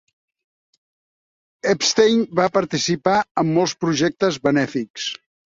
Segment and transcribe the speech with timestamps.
[1.73, 5.07] Epstein va participar en molts projectes benèfics.